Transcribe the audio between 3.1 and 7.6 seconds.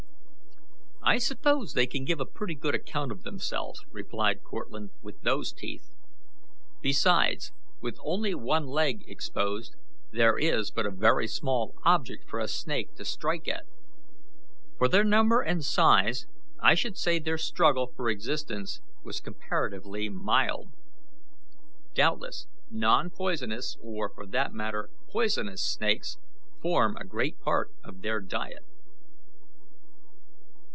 of themselves," replied Cortlandt, "with those teeth. Besides,